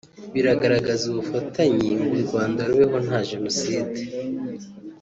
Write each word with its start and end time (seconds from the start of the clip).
bigaragaza 0.33 1.03
ubufatanye 1.07 1.87
ngo 2.03 2.07
u 2.15 2.19
Rwanda 2.27 2.61
rubeho 2.69 2.97
nta 3.05 3.19
jenoside 3.29 3.99